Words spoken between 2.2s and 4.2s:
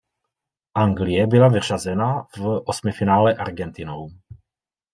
v osmifinále Argentinou.